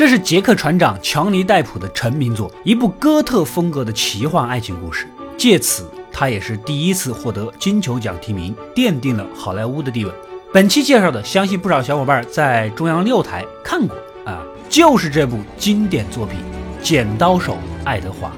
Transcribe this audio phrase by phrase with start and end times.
[0.00, 5.06] 这是杰克船长强尼戴普的成名作，一部哥特风格的奇幻爱情故事。
[5.36, 10.12] 借此，他也是第一次获得金球奖提名，奠定了好莱坞的地位。
[10.54, 13.94] 本期介绍的，相信不少小伙伴在中央六台看过
[14.24, 16.38] 啊，就是这部经典作品
[16.82, 18.28] 《剪刀手爱德华》。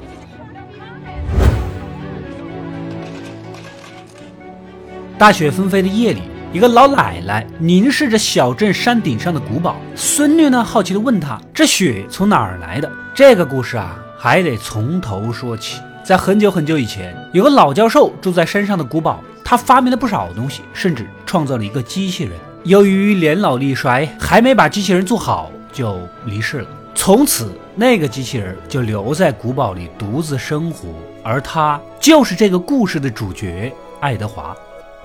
[5.16, 6.22] 大雪纷飞的夜里，
[6.52, 15.80] 一个老奶奶凝视着小镇山顶上的古堡，孙女呢好奇地问她：“这雪从哪儿来的？”这个故事啊，还得从头说起。
[16.04, 19.18] 在很久很久以前，有个老教授住在山上的古堡。
[19.42, 22.32] 他发明了不少东西，甚至创造了一个机器人。
[22.64, 26.68] 由于年老力衰，还没把机器人做好就离世了。
[26.94, 30.90] 从此，那个机器人就留在古堡里独自生活，
[31.24, 34.54] 而他就是这个故事的主角爱德华。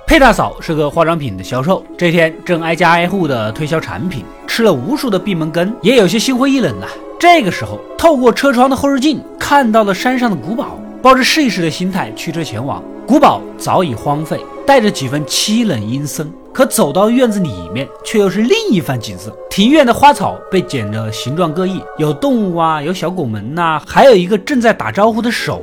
[0.07, 6.87] 佩大嫂是个化妆品的销售，这天正挨家挨户的推销产品，吃了无数的闭门羹，也有些心灰意冷了。
[7.19, 12.81] 这个时候，透过车窗的后视镜，看到了山上的古堡，抱着试一试的心态驱车前往。
[13.05, 16.31] 古堡早已荒废，带着几分凄冷阴森。
[16.53, 19.35] 可走到院子里面，却又是另一番景色。
[19.49, 25.61] 庭院的花草被剪得形状各异，有动物啊，有小拱门呐，还有一个正在打招呼的手。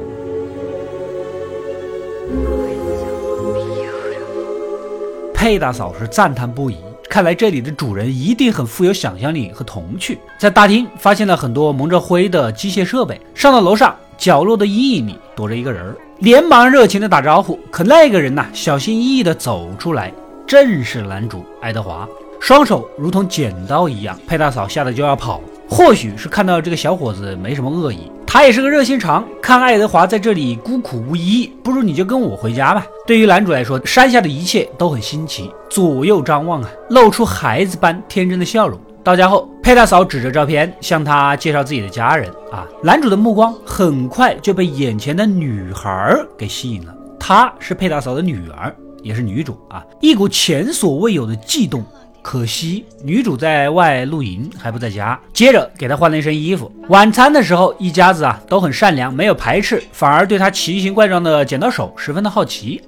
[5.44, 10.18] 佩大嫂是赞叹不已，看来这里的主人一定很富有想象力和童趣。
[10.38, 13.94] 在大厅发现了很多蒙着灰的机械设备，上到楼上。
[14.16, 17.60] 角落的阴影里躲着一个人，连忙热情的打招呼。
[17.70, 20.10] 可那个人呐，小心翼翼的走出来，
[20.46, 22.08] 正是男主爱德华，
[22.40, 24.18] 双手如同剪刀一样。
[24.26, 29.24] 佩大嫂吓得就要跑，或许是看到这个小伙子没什么恶意，他也是个热心肠。
[29.40, 32.84] 看爱德华在这里孤苦无依，不如你就跟我回家吧。
[33.06, 38.76] 对于男主来说，山下的一切都很新奇，左右张望啊，露出孩子般天真的笑容。
[39.04, 42.66] 到家后，佩大嫂指着照片向他介绍自己的家人啊。
[42.82, 49.80] 男主的目光很快就被眼前的女孩给吸引了，她是佩大嫂的女儿，也是女主啊。
[50.00, 51.84] 一股前所未有的悸动。
[52.24, 55.20] 可惜女主在外露营还不在家。
[55.34, 56.72] 接着给她换了一身衣服。
[56.88, 62.82] 晚餐的时候，一家子啊都很善良，没有排斥，反而对她奇形怪状的剪刀手十分的好奇。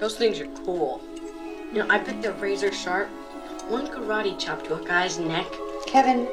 [0.00, 1.00] Those things are cool.
[1.74, 3.08] You know, I bet they're razor sharp.
[3.68, 5.46] One karate chop to a guy's neck.
[5.88, 6.28] Kevin.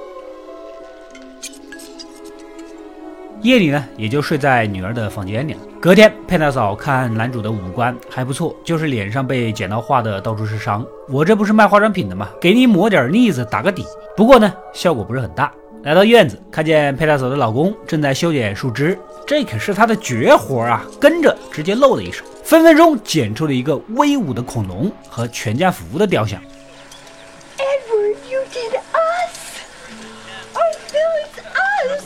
[3.45, 5.59] 夜里呢，也就睡在女儿的房间里了。
[5.79, 10.83] 隔天，佩大嫂看男主的五官还不错，就是脸上被剪刀划的到处是伤。
[11.07, 12.27] 我这不是卖化妆品的吗？
[12.41, 13.85] 给你抹点腻子打个底。
[14.17, 15.51] 不过呢，效果不是很大。
[15.83, 18.97] 来到院子，看见佩大嫂的老公正在修剪树枝，
[19.27, 20.83] 这可是他的绝活啊！
[20.99, 22.25] 跟着直接露了一手。
[22.43, 26.41] 分分钟剪出了一个威武的恐龙和全家福的雕像。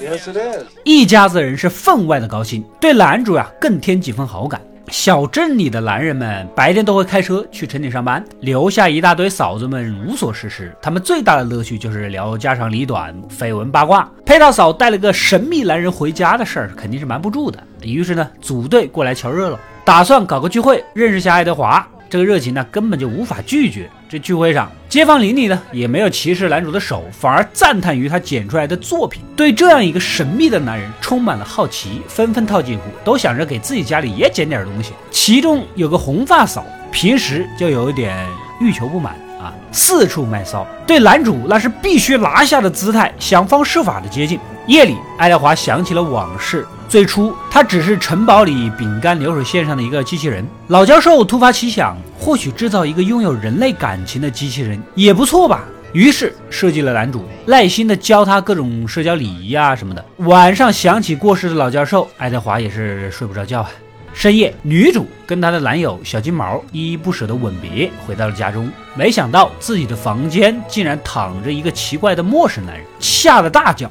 [0.01, 0.63] Yes, it is.
[0.85, 4.61] 一家子人是分外的高兴，对男主呀更添几分好感。
[4.87, 10.73] 小镇里的男人们白天都会开车去城里上班，留下一大堆嫂子们无所事事。
[10.81, 14.09] 他们最大的乐趣就是聊家长里短、绯闻八卦。
[14.25, 17.61] 佩大嫂带了个神秘男人回家的事儿，肯定是瞒不住的。
[17.81, 19.59] 于是呢，组队过来瞧热闹。
[19.83, 21.85] 打算搞个聚会，认识下爱德华。
[22.09, 23.87] 这个热情呢，根本就无法拒绝。
[24.09, 29.21] 这聚会上，街坊邻里呢也没有歧视男主的手，反而赞叹于他剪出来的作品。
[29.35, 34.93] 对这样一个神秘的男人充满了好奇，纷纷套近乎，都想着给自己家里也剪点东西。
[35.11, 38.27] 其中有个红发嫂，平时就有一点
[38.59, 44.39] 欲求不满啊，四处卖骚，对男主那是必须拿下的姿态，想方设法的接近。
[44.65, 46.65] 夜里，爱德华想起了往事。
[46.89, 50.43] 最初，他只是城堡里饼干流水线上的一个机器人。
[50.69, 55.65] 老教授突发奇想，或许制造一个拥有人类感情的机器人也不错吧。
[55.93, 60.03] 于是设计了男主，耐心的教他各种社交礼仪啊什么的。
[60.17, 63.69] 晚上想起过世的老教授，爱德华也是睡不着觉啊。
[64.11, 68.67] 深夜，女主跟她的男友小金毛依依不舍的吻别，回到了家中。
[68.95, 73.89] 没想到自己的房间竟然躺着一个奇怪的陌生男人，吓得大叫。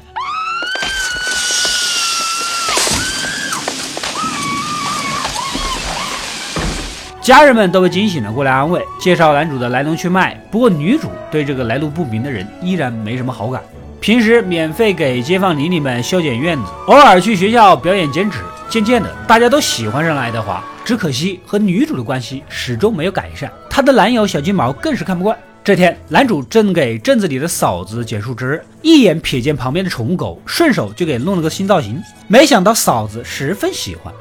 [7.29, 10.33] 家人们都被惊醒了，过来安慰，介绍男主的来龙去脉。
[10.49, 13.61] 不过女主对这个来路不明的人依然没什么好感。
[13.99, 18.39] 平时免费给街坊邻里们修剪院子，偶尔去学校表演剪纸。
[18.67, 20.63] 渐渐的，大家都喜欢上了爱德华。
[20.83, 25.37] 只可惜和女主的关系始终没有改善，她的男友小金毛更是看不惯。
[25.63, 32.01] 这天，男主正给镇子里的嫂子剪树枝，一眼瞥见旁边的宠物狗，顺手就给弄了个新造型。
[32.27, 34.11] 没想到嫂子十分喜欢。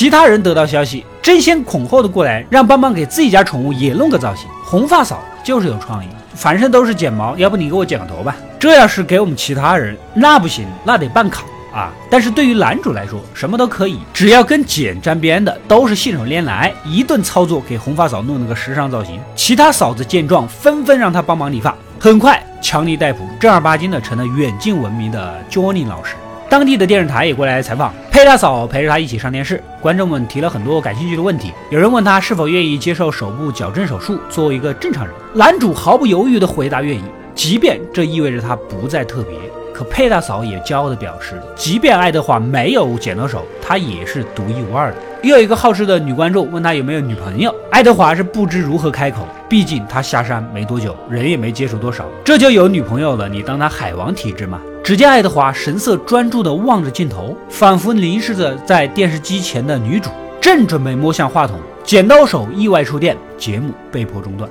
[0.00, 4.48] 其他人得到消息，争先恐后的过来，让帮忙给自己家宠物也弄个造型。
[4.64, 8.34] 红发嫂就是有创意，反正都是剪毛，要不你给我剪个头吧？
[8.58, 11.42] 这要是给我们其他人，那不行，那得办卡
[11.74, 11.92] 啊！
[12.08, 19.20] 但是对于男主来说，什么都可以，只要跟剪沾边的，都是信手拈来，一顿操作给红发嫂弄了个时尚造型。
[19.36, 21.76] 其他嫂子见状，纷纷让他帮忙理发。
[21.98, 26.14] 很快，强尼戴普正儿八经的成了远近闻名的 Johnny 老师。
[26.50, 29.62] 当地的电视台也过来采访，佩大嫂陪着他一起上电视。
[29.80, 35.14] 观众们提了很多感兴趣的问题，有人问他是否愿意接受手部矫正手术，做一个正常人。
[35.32, 37.04] 男主毫不犹豫地回答愿意，
[37.36, 39.38] 即便这意味着他不再特别。
[39.72, 44.96] 可佩大嫂也骄傲地表示，即便爱德华没有剪到手，他也是独一无二的。
[45.22, 54.60] 又有一个好事的女观众问他有没有女朋友，爱德华是不知如何开口，毕竟他下山没多久，人也没接触多少，这就有女朋友了，你当他海王体质吗？
[54.90, 60.10] 只见爱德华神色专注地望着镜头，仿佛凝视着在电视机前的女主，
[60.40, 64.50] 正准备摸向话筒，剪刀手意外触电，节目被迫中断。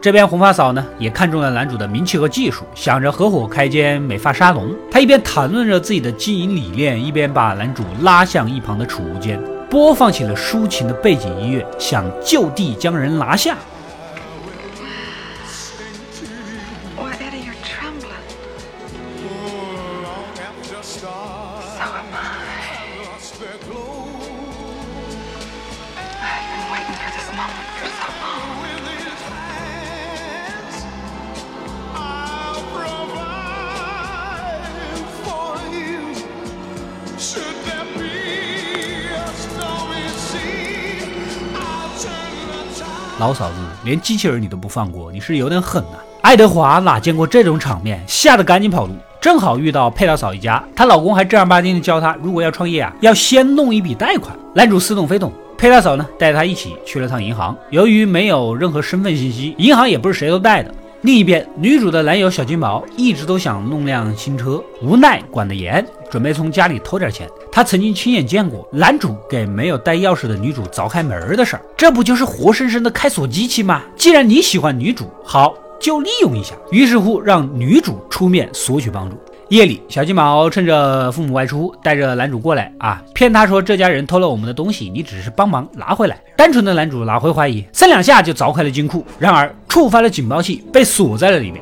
[0.00, 4.74] 这边红发嫂呢，也看中了男主的名气和技术，想着合伙开间美发沙龙。
[4.90, 9.38] 她一边谈论着自己的经营理念，一边把男主拉向一旁的储物间，
[9.70, 13.56] 播放起了抒情的背景音乐，想就地将人拿下。
[43.20, 45.98] 老嫂子，连机器人你都不放过，你是有点狠呐！
[46.22, 48.94] 爱德华哪见过这种场面，吓得赶紧跑路。
[49.20, 54.34] 正好遇到佩大嫂一家，她老公还正儿八经的教她，如果要创业啊，要先弄一笔贷款。
[54.54, 57.54] 男主似懂非懂，佩大嫂呢带着他一起去了趟银行。
[57.68, 60.74] 由于没有任何身份信息，银行也不是谁都带的。
[61.02, 67.28] 另一边，女主的男友小金毛一直都想弄辆新车，无奈管得严，准备从家里偷点钱。
[67.52, 73.82] 他曾经亲眼见过男主给没有带钥匙的女主凿开门的事儿，这不就是活生生的开锁机器吗？
[73.96, 76.54] 既然你喜欢女主，好，就利用一下。
[76.70, 79.16] 于是乎，让女主出面索取帮助。
[79.48, 86.16] 夜里，小金毛趁着父母外出，带着男主过来啊，骗他说这家人偷了我们的东西，你只是帮忙拿回来。
[86.36, 87.64] 单纯的男主哪会怀疑？
[87.72, 91.60] 三两下就凿开了金库，然而触发了警报器，被锁在了里面。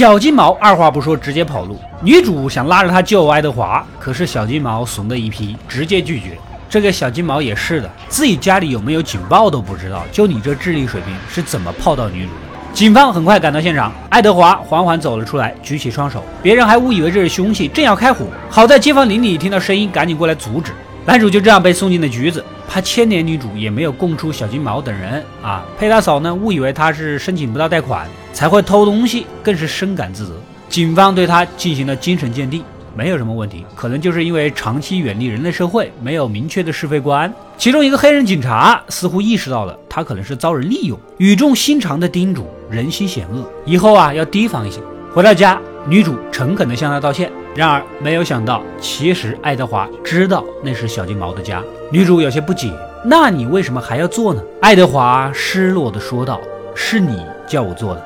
[0.00, 1.78] 小金毛二话不说，直接跑路。
[2.00, 6.38] 女主想拉着他救爱德华，可是小金毛怂的一批，直接拒绝。
[6.70, 12.72] 这个小金毛也是的，自己家里有没有警报都不知道，就你这智力水平是怎么泡到女主的？
[12.72, 20.72] 警方很快赶到现场，爱德华缓缓走了出来，举起双手，别人还误以为这是凶器，正要开火，好在街坊邻里听到声音，赶紧过来阻止。
[21.04, 25.62] 男主就这样被送进了局子，怕千年女主也没有供出小金毛等人啊。
[25.78, 30.34] 佩大嫂呢，误以为他是申请不到贷款才会偷东西，更是深感自责。
[30.68, 32.62] 警方对他进行了精神鉴定。
[32.92, 37.32] 没有什么问题，可能就是因为长期远离人类社会，没有明确的是非观。
[37.56, 44.80] 其中一个黑人警察似乎意识到了，他可能是遭人利用，语重心长地叮嘱：人心险恶，以后啊要提防一些。
[45.14, 47.30] 回到家，女主诚恳地向他道歉。
[47.54, 51.62] 然而没有想到，其实爱德华知道那是小金毛的家。
[51.92, 52.72] 女主有些不解：
[53.04, 54.42] 那你为什么还要做呢？
[54.60, 56.40] 爱德华失落地说道
[56.74, 58.04] ：“是你叫我做的。”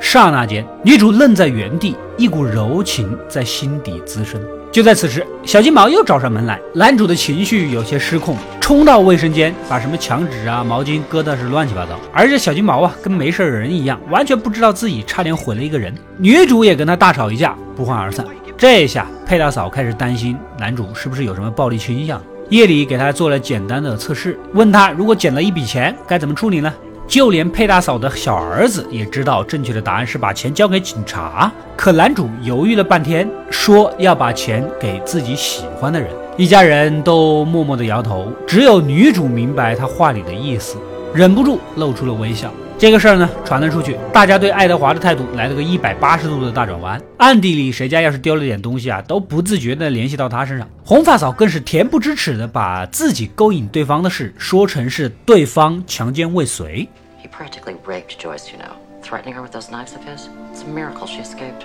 [0.00, 4.40] 刹那间，女主愣在原地，一股柔情在心底滋生。
[4.70, 11.98] 就在此时，小金毛又找上门来，男主的情绪有些失控，冲到卫生间，把什么墙纸啊、毛巾搁的是乱七八糟。
[12.12, 15.94] 而这小金毛啊，跟没事人一样，完全不知道自己差点毁了一个人。
[16.18, 18.24] 女主也跟他大吵一架，不欢而散。
[18.56, 22.20] 这下佩大嫂开始担心男主是不是有什么暴力倾向。
[22.48, 26.72] 夜里给他做了简单的测试，问他如果捡了一笔钱，该怎么处理呢？
[27.06, 31.52] 就连佩大嫂的小儿子也知道正确的答案是把钱交给警察。
[31.76, 36.08] 可男主犹豫了半天，说要把钱给自己喜欢的人。
[36.38, 40.78] 一家人都默默的摇头，只有女主明白他话里的意思，
[41.12, 42.50] 忍不住露出了微笑。
[42.82, 47.00] 这个事儿呢传了出去，大家对爱德华的态度来了个一百八十度的大转弯。
[47.16, 50.68] 暗地里，谁家要是丢了点东西啊，都不自觉地联系到他身上。
[50.84, 56.88] 红发嫂更是恬不知耻地把自己勾引对方的事说成是对方强奸未遂。
[57.22, 60.26] He practically raped Joyce, you know, threatening her with those knives of his.
[60.52, 61.64] It's a miracle she escaped.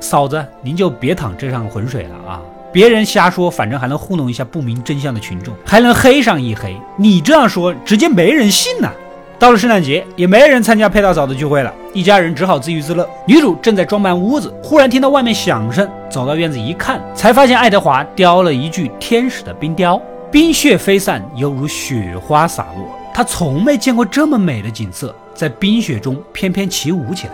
[0.00, 2.40] 嫂子，您就别淌这趟浑水了啊！
[2.72, 6.74] 别人瞎说，反正还能糊弄一下不明真相的群众，还能黑上一黑。
[6.96, 8.90] 你这样说，直接没人信呐！
[9.38, 13.06] 到了圣诞节，也没人参加佩大嫂的聚会了，一家人只好自娱自乐。
[13.26, 20.00] 女主正在装扮屋子，忽然听到外面响声，走到院子一看，才发现爱德华雕了一具天使的冰雕，
[20.30, 22.88] 冰雪飞散，犹如雪花洒落。
[23.12, 27.32] 她从没见过这么美的景色，在冰雪中翩翩起舞起来。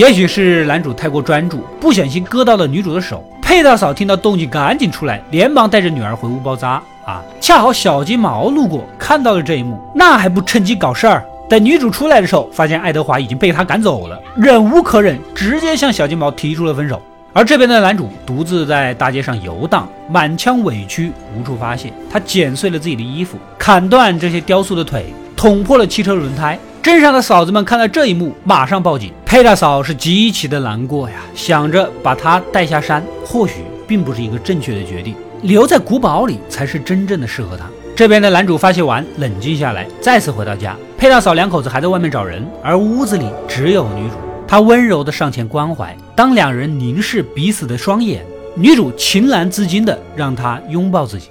[0.00, 3.22] 也许是男主太过专注，不小心割到了女主的手。
[3.42, 6.82] 佩大嫂听到动静，赶紧出来，连忙带着女儿回屋包扎。
[7.04, 11.22] 啊，恰好小金毛路过，看到了这一幕，那还不趁机搞事儿？
[11.50, 16.98] 等女主出来的时候，发现爱德华已经被他赶走了，忍无可忍，直接向小金毛提出了分手。
[17.34, 21.92] 而这边的男主独自在大街上游荡，满腔委屈无处发泄。
[22.10, 26.58] 他剪碎了自己的衣服，砍断这些雕塑的腿，捅破了汽车轮胎。
[26.82, 29.12] 镇上的嫂子们看到这一幕，马上报警。
[29.30, 37.66] 佩大嫂是极其的难过呀，想着把他带下山，或许并不是一个正确的决定，留在古堡里才是真正的适合他。
[37.94, 40.76] 这边的男主发泄完，冷静下来，再次回到家。
[40.98, 44.16] 佩大嫂两口子还在外面找人，而屋子里只有女主。
[44.48, 51.28] 她温柔的上前关怀，当两人凝视彼此的双眼，女主情难自禁的让他拥抱自己。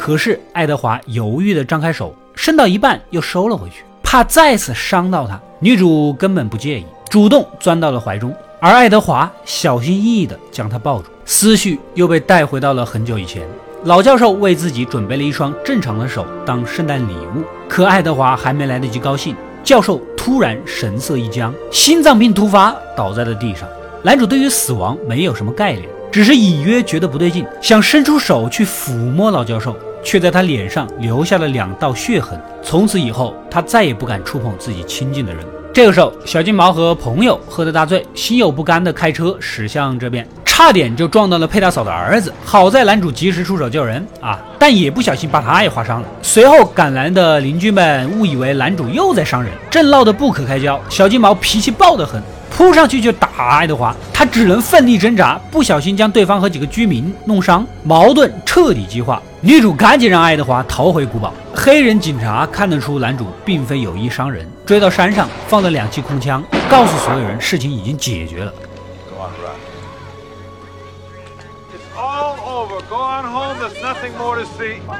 [0.00, 5.38] 可是爱德华犹豫地张开手，伸到一半又收了回去，怕再次伤到她。
[5.58, 13.42] 女主根本不介意，主动钻到了怀中，而爱德华小心翼翼地将她抱住，思绪又被带回到了很久以前。
[13.84, 23.68] 老教授为自己准备了一双正常的手当圣诞礼物，可爱德华还没来得及高兴，教授突然神色一僵，心脏病突发，倒在了地上。
[24.02, 29.76] 男主对于死亡没有什么概念，只是隐约觉得不对劲，想伸出手去抚摸老教授。
[30.02, 32.40] 却在他脸上留下了两道血痕。
[32.62, 35.44] 从此以后，他再也不敢触碰自己亲近的人。
[35.72, 42.32] 这个时候，小金毛和朋友喝得大醉，心有不甘的开车驶向这边，差点就撞到了佩大嫂的儿子。
[42.44, 46.08] 好在男主及时出手救人啊，但也不小心把他也划伤了。
[46.22, 50.78] 随后赶来的邻居们误以为男主又在伤人，正闹得不可开交。
[50.88, 52.20] 小金毛脾气暴得很。
[52.50, 59.22] 扑上去就打爱德华，他只能奋力挣扎，不小心将对方和几个居民弄伤，矛盾彻底激化。
[59.40, 61.32] 女主赶紧让爱德华逃回古堡。
[61.54, 68.52] 黑人警察看得出男主并非有意伤人，追到山上放了两气空枪，告诉所有人事情已经解决了。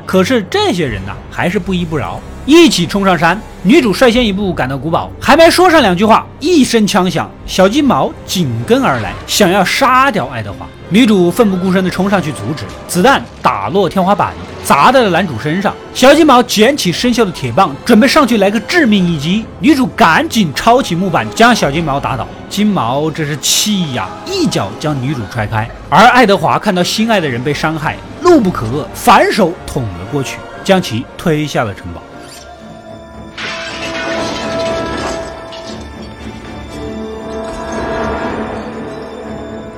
[0.07, 3.41] 可是这些人呐，还是不依不饶，一起冲上山。
[3.63, 10.67] 女主率先一步赶到古堡，还没说上两句话，一声枪响，小金毛紧跟而来，想要杀掉爱德华。
[10.89, 14.33] 女主奋不顾身地冲上去阻止，子弹打落天花板，
[14.65, 15.75] 砸在了男主身上。
[15.95, 19.45] 小金毛捡起生锈的铁棒，准备上去来个致命一击。
[19.61, 22.27] 女主赶紧抄起木板，将小金毛打倒。
[22.49, 25.69] 金毛这是气呀，一脚将女主踹开。
[25.89, 32.03] 而爱德华看到心爱的人被伤害，怒不可遏，反手捅了过去，将其推下了城堡。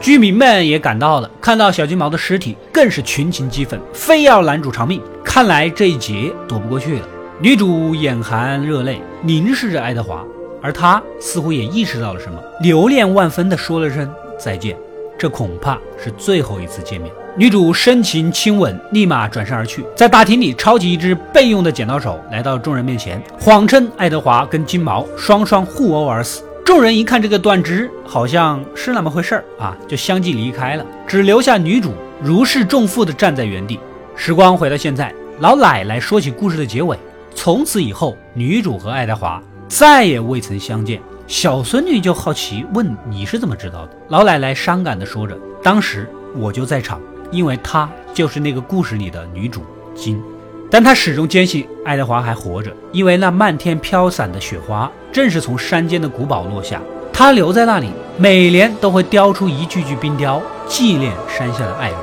[0.01, 5.01] 居民们也赶到了，看到小金毛的尸体，更是群情激愤，非要男主偿命。
[5.25, 7.07] 看来这一劫躲不过去了。
[7.41, 10.25] 女主眼含热泪，凝视着爱德华，
[10.61, 14.77] 而他似乎也意识到了什么，留恋万分地说了声再见。
[15.17, 17.13] 这恐怕是最后一次见面。
[17.35, 26.45] 女主深情亲吻，立马转身而去，在大厅里抄起一只备用的剪刀手，来到众人面前，谎称爱德华跟金毛双双互殴而死。
[26.63, 33.81] 众人一看这个断肢，好像是那么回事儿啊，就相继离开了，只留下女主如释重负地站在原地。
[34.15, 35.11] 时光回到现在，
[35.41, 36.99] 老奶奶说起故事的结尾：
[37.35, 41.01] 从此以后，女主和爱德华再也未曾相见。
[41.27, 45.35] 小孙女就好奇问：“你是怎么知道的？”老奶奶伤感地说着
[45.65, 47.01] ：“当时我就在场，
[47.33, 49.63] 因为她就是那个故事里的女主
[49.97, 50.23] 金。”
[50.71, 56.81] 但他始终坚信爱德华还活着，因为那漫天飘散的雪花正是从山间的古堡落下。
[57.13, 61.99] 他留在那里，每年都会雕出一具具冰雕，纪念山下的爱人。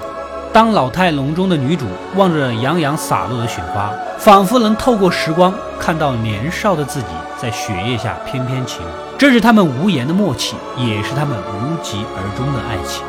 [0.53, 7.07] 当老态龙钟的女主望着洋洋洒落的雪花，仿佛能透过时光看到年少的自己
[7.41, 9.17] 在雪夜下翩翩起舞。
[9.17, 13.03] 这是他们无言的默契，也是他们无疾而终的爱情。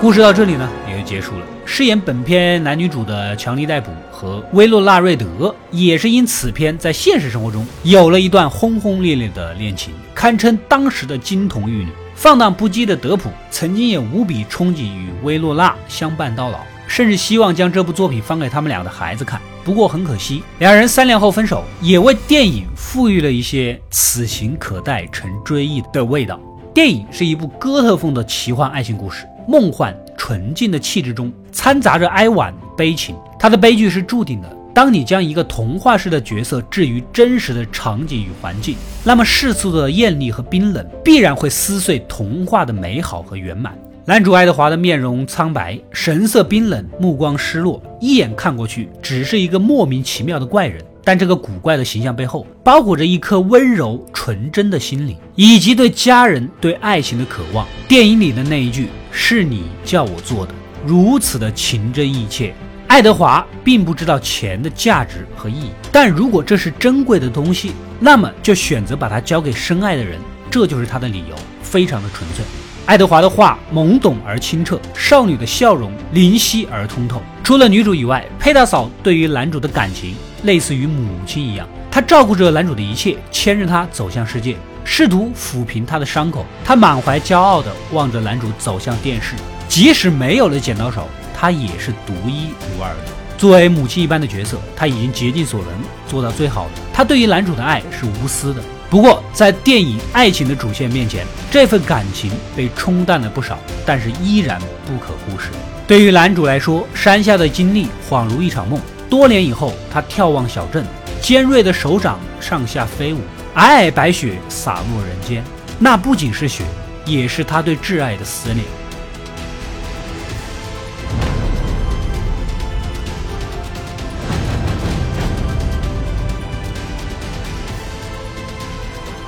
[0.00, 1.46] 故事到这里呢，也就结束了。
[1.64, 11.88] 饰演本片男女主的强尼戴普和威洛纳瑞德，也是因此片在现实生活中有了一段轰轰烈烈的恋情，堪称当时的金童玉女。
[12.14, 19.40] 放荡不羁的德普曾经也无比憧憬与威洛娜相伴到老，甚至希望将这部作品放给他们俩的孩子看。
[19.64, 26.38] 不过很可惜，两人三年后分手，也为电影赋予了一些此情可待成追忆的味道。
[26.74, 29.24] 电影是一部哥特风的奇幻爱情故事。
[29.46, 34.56] 梦幻纯净的气质中掺杂着哀婉悲情，他的悲剧是注定的。
[34.74, 38.74] 当你将一个童话式的角色置于真实的场景与环境，
[39.04, 43.72] 那么世俗的艳丽和冰冷必然会撕碎童话的美好和圆满。
[44.04, 50.84] 男主爱德华的面容苍白，神色冰冷，目光失落，一眼看过去只是一个莫名其妙的怪人。
[51.04, 57.66] 但这个古怪的形象背后，包裹着一颗温柔纯真的心灵，以及对家人、对爱情的渴望。
[57.86, 60.52] 电影里的那一句“是你叫我做的”，
[60.84, 62.52] 如此的情真意切。
[62.88, 70.18] 爱德华并不知道钱的价值和意义，但如果这是珍贵的东西，那么就选择把它交给深爱的人，
[70.50, 72.44] 这就是他的理由，非常的纯粹。
[72.86, 77.22] 爱德华的话懵懂而清澈，少女的笑容灵犀而通透。
[77.44, 80.14] 除了女主以外，佩大嫂对于男主的感情。
[80.42, 86.44] 类似于母亲一样，她照顾着男主的一切，牵着他走向世界，试图抚平他的伤口。
[86.64, 89.34] 他满怀骄傲地望着男主走向电视，
[89.68, 93.12] 即使没有了剪刀手，他也是独一无二的。
[93.36, 95.72] 作为母亲一般的角色，他已经竭尽所能
[96.06, 96.70] 做到最好的。
[96.92, 105.48] 他对于男主的爱是无私的，不过在电影爱情的主线面前，这份感情被冲淡了不少，但是依然不可忽视。
[105.86, 108.80] 对于男主来说，山下的经历恍如一场梦。
[109.10, 110.84] 多年以后，他眺望小镇，
[111.20, 113.18] 尖锐的手掌上下飞舞，
[113.54, 115.44] 皑皑白雪洒落人间。
[115.78, 116.64] 那不仅是雪，
[117.04, 118.64] 也是他对挚爱的思念。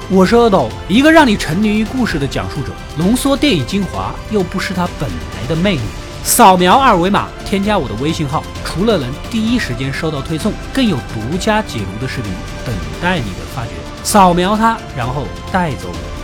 [0.09, 5.81] 我是阿斗，一个让你沉迷于故事的讲述者，浓缩电影精华，又不失它本来的魅力。
[6.27, 8.43] 扫描二维码，添加我的微信号。
[8.65, 12.33] 除了能第一时间收到推送，更有独家解读的视频
[12.67, 13.71] 等待你的发掘。
[14.03, 16.16] 扫描它，然后带走我。